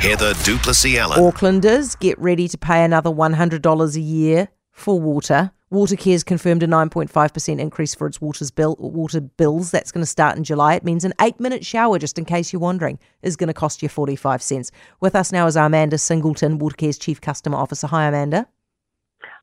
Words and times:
Heather 0.00 0.32
du 0.44 0.56
Plessis-Allen. 0.56 1.20
Aucklanders, 1.20 1.94
get 2.00 2.18
ready 2.18 2.48
to 2.48 2.56
pay 2.56 2.82
another 2.82 3.10
$100 3.10 3.94
a 3.94 4.00
year 4.00 4.48
for 4.72 4.98
water. 4.98 5.50
Watercare's 5.68 6.24
confirmed 6.24 6.62
a 6.62 6.66
9.5% 6.66 7.58
increase 7.60 7.94
for 7.94 8.06
its 8.06 8.18
water's 8.18 8.50
bill, 8.50 8.76
water 8.78 9.20
bills. 9.20 9.70
That's 9.70 9.92
going 9.92 10.00
to 10.00 10.06
start 10.06 10.38
in 10.38 10.44
July. 10.44 10.76
It 10.76 10.84
means 10.84 11.04
an 11.04 11.12
eight 11.20 11.38
minute 11.38 11.66
shower, 11.66 11.98
just 11.98 12.18
in 12.18 12.24
case 12.24 12.50
you're 12.50 12.60
wondering, 12.60 12.98
is 13.20 13.36
going 13.36 13.48
to 13.48 13.52
cost 13.52 13.82
you 13.82 13.90
45 13.90 14.40
cents. 14.40 14.70
With 15.00 15.14
us 15.14 15.32
now 15.32 15.46
is 15.46 15.54
Amanda 15.54 15.98
Singleton, 15.98 16.56
Watercare's 16.56 16.96
Chief 16.98 17.20
Customer 17.20 17.58
Officer. 17.58 17.86
Hi, 17.86 18.06
Amanda. 18.06 18.48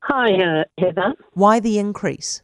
Hi, 0.02 0.32
uh, 0.32 0.64
Heather. 0.76 1.14
Why 1.34 1.60
the 1.60 1.78
increase? 1.78 2.42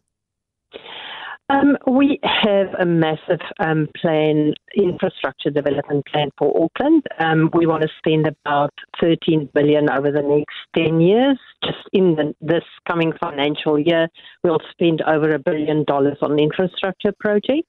Um, 1.50 1.76
we 1.86 2.18
have 2.22 2.68
a 2.78 2.86
massive 2.86 3.40
um, 3.60 3.86
plan, 4.00 4.54
infrastructure 4.74 5.50
development 5.50 6.06
plan 6.06 6.30
for 6.38 6.64
Auckland. 6.64 7.02
Um, 7.18 7.50
we 7.52 7.66
want 7.66 7.82
to 7.82 7.88
spend 7.98 8.26
about 8.26 8.72
13 9.00 9.50
billion 9.52 9.90
over 9.90 10.10
the 10.10 10.22
next 10.22 10.56
10 10.74 11.02
years. 11.02 11.38
Just 11.62 11.86
in 11.92 12.16
the, 12.16 12.34
this 12.40 12.64
coming 12.88 13.12
financial 13.20 13.78
year, 13.78 14.08
we'll 14.42 14.60
spend 14.70 15.02
over 15.02 15.34
a 15.34 15.38
billion 15.38 15.84
dollars 15.84 16.16
on 16.22 16.38
infrastructure 16.38 17.12
projects. 17.20 17.68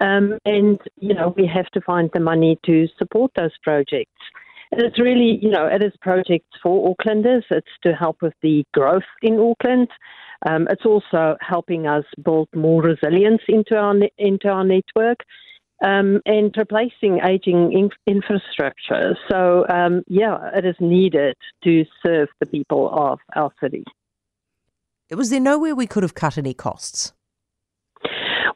Um, 0.00 0.38
and, 0.44 0.80
you 1.00 1.14
know, 1.14 1.34
we 1.36 1.46
have 1.46 1.66
to 1.70 1.80
find 1.80 2.08
the 2.14 2.20
money 2.20 2.58
to 2.66 2.86
support 2.98 3.32
those 3.36 3.56
projects. 3.64 4.10
It's 4.72 4.98
really, 4.98 5.38
you 5.42 5.50
know, 5.50 5.66
it 5.66 5.82
is 5.82 5.92
projects 6.00 6.56
for 6.62 6.94
Aucklanders. 6.94 7.42
It's 7.50 7.66
to 7.82 7.92
help 7.92 8.22
with 8.22 8.32
the 8.42 8.64
growth 8.72 9.02
in 9.20 9.38
Auckland. 9.38 9.88
Um, 10.48 10.66
it's 10.70 10.86
also 10.86 11.36
helping 11.40 11.86
us 11.86 12.04
build 12.24 12.48
more 12.54 12.82
resilience 12.82 13.42
into 13.48 13.76
our 13.76 13.94
into 14.18 14.48
our 14.48 14.64
network. 14.64 15.18
Um, 15.84 16.20
and 16.26 16.54
replacing 16.56 17.18
aging 17.28 17.72
in- 17.72 17.90
infrastructure. 18.06 19.16
So, 19.28 19.66
um, 19.68 20.04
yeah, 20.06 20.50
it 20.54 20.64
is 20.64 20.76
needed 20.78 21.36
to 21.64 21.84
serve 22.06 22.28
the 22.38 22.46
people 22.46 22.88
of 22.92 23.18
our 23.34 23.50
city. 23.60 23.82
Was 25.10 25.30
there 25.30 25.40
nowhere 25.40 25.74
we 25.74 25.88
could 25.88 26.04
have 26.04 26.14
cut 26.14 26.38
any 26.38 26.54
costs? 26.54 27.12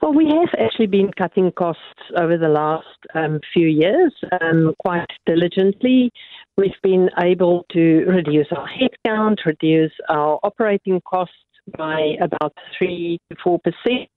Well, 0.01 0.15
we 0.15 0.27
have 0.27 0.55
actually 0.57 0.87
been 0.87 1.11
cutting 1.19 1.51
costs 1.51 1.83
over 2.17 2.39
the 2.39 2.49
last 2.49 2.87
um, 3.15 3.41
few 3.53 3.69
years 3.69 4.13
um, 4.41 4.75
quite 4.79 5.07
diligently. 5.27 6.11
We've 6.57 6.81
been 6.83 7.09
able 7.23 7.67
to 7.73 8.05
reduce 8.07 8.49
our 8.57 8.69
headcount, 8.69 9.45
reduce 9.45 9.93
our 10.09 10.39
operating 10.43 11.01
costs 11.03 11.35
by 11.77 12.17
about 12.21 12.55
3 12.79 13.19
to 13.31 13.37
4%. 13.37 14.09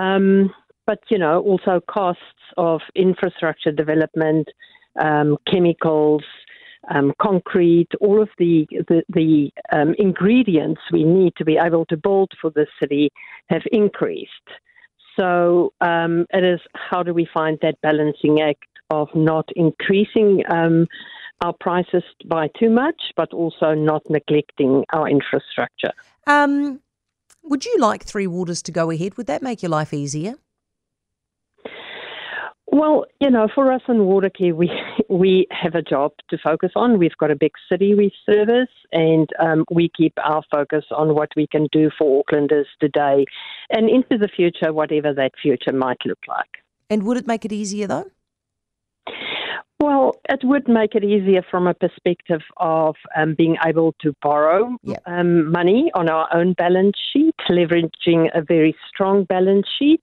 Um, 0.00 0.50
but, 0.86 0.98
you 1.10 1.18
know, 1.18 1.40
also 1.40 1.80
costs 1.90 2.22
of 2.56 2.80
infrastructure 2.94 3.72
development, 3.72 4.48
um, 5.00 5.36
chemicals, 5.50 6.22
um, 6.94 7.12
concrete, 7.20 7.88
all 8.00 8.22
of 8.22 8.28
the 8.38 8.66
the, 8.88 9.02
the 9.08 9.50
um, 9.72 9.94
ingredients 9.98 10.80
we 10.92 11.04
need 11.04 11.34
to 11.36 11.44
be 11.44 11.58
able 11.60 11.84
to 11.86 11.96
build 11.96 12.30
for 12.40 12.50
the 12.50 12.66
city 12.80 13.10
have 13.48 13.62
increased. 13.72 14.30
So 15.16 15.72
um, 15.80 16.26
it 16.32 16.44
is 16.44 16.60
how 16.74 17.02
do 17.02 17.14
we 17.14 17.26
find 17.32 17.58
that 17.62 17.80
balancing 17.80 18.40
act 18.40 18.64
of 18.90 19.08
not 19.14 19.48
increasing 19.56 20.42
um, 20.48 20.86
our 21.42 21.52
prices 21.52 22.02
by 22.26 22.48
too 22.58 22.70
much, 22.70 23.12
but 23.16 23.32
also 23.32 23.74
not 23.74 24.08
neglecting 24.08 24.84
our 24.92 25.08
infrastructure. 25.08 25.92
Um, 26.26 26.80
would 27.42 27.64
you 27.64 27.76
like 27.78 28.04
Three 28.04 28.26
Waters 28.26 28.62
to 28.62 28.72
go 28.72 28.90
ahead? 28.90 29.16
Would 29.16 29.26
that 29.26 29.42
make 29.42 29.62
your 29.62 29.70
life 29.70 29.92
easier? 29.92 30.34
Well, 32.68 33.06
you 33.20 33.30
know, 33.30 33.48
for 33.54 33.72
us 33.72 33.82
in 33.88 33.98
Watercare, 33.98 34.54
we 34.54 34.70
we 35.08 35.46
have 35.50 35.74
a 35.74 35.82
job 35.82 36.12
to 36.30 36.38
focus 36.38 36.72
on. 36.74 36.98
We've 36.98 37.16
got 37.18 37.30
a 37.30 37.36
big 37.36 37.52
city 37.70 37.94
we 37.94 38.12
service, 38.24 38.68
and 38.92 39.28
um, 39.38 39.64
we 39.70 39.90
keep 39.96 40.14
our 40.22 40.42
focus 40.50 40.84
on 40.90 41.14
what 41.14 41.30
we 41.36 41.46
can 41.46 41.68
do 41.72 41.90
for 41.96 42.24
Aucklanders 42.24 42.66
today 42.80 43.24
and 43.70 43.88
into 43.88 44.18
the 44.18 44.28
future, 44.28 44.72
whatever 44.72 45.12
that 45.14 45.32
future 45.40 45.72
might 45.72 45.98
look 46.04 46.18
like. 46.28 46.62
And 46.90 47.04
would 47.04 47.16
it 47.16 47.26
make 47.26 47.44
it 47.44 47.52
easier 47.52 47.86
though? 47.86 48.10
Well, 49.78 50.14
it 50.30 50.40
would 50.42 50.68
make 50.68 50.94
it 50.94 51.04
easier 51.04 51.42
from 51.50 51.66
a 51.66 51.74
perspective 51.74 52.40
of 52.56 52.96
um, 53.14 53.34
being 53.36 53.56
able 53.64 53.94
to 54.00 54.14
borrow 54.22 54.74
Yep. 54.82 55.02
um, 55.06 55.52
money 55.52 55.90
on 55.94 56.08
our 56.08 56.28
own 56.34 56.54
balance 56.54 56.96
sheet, 57.12 57.34
leveraging 57.50 58.30
a 58.34 58.42
very 58.42 58.74
strong 58.88 59.24
balance 59.24 59.66
sheet. 59.78 60.00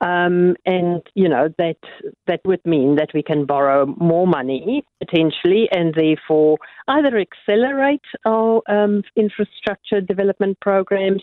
Um, 0.00 0.54
and 0.64 1.02
you 1.14 1.28
know 1.28 1.48
that 1.58 1.78
that 2.28 2.40
would 2.44 2.64
mean 2.64 2.96
that 2.96 3.10
we 3.14 3.22
can 3.22 3.46
borrow 3.46 3.86
more 3.98 4.28
money 4.28 4.84
potentially, 5.00 5.68
and 5.72 5.94
therefore 5.94 6.58
either 6.86 7.18
accelerate 7.18 8.04
our 8.24 8.62
um, 8.68 9.02
infrastructure 9.16 10.00
development 10.00 10.60
programs, 10.60 11.22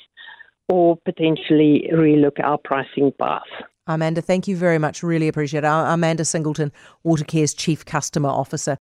or 0.67 0.97
potentially 1.05 1.89
relook 1.93 2.39
our 2.43 2.57
pricing 2.57 3.13
path. 3.19 3.43
Amanda, 3.87 4.19
thank 4.19 4.47
you 4.47 4.57
very 4.57 4.79
much. 4.79 5.03
Really 5.03 5.27
appreciate 5.27 5.63
it. 5.63 5.67
Amanda 5.67 6.25
Singleton, 6.25 6.71
Watercare's 7.03 7.53
Chief 7.53 7.85
Customer 7.85 8.29
Officer. 8.29 8.73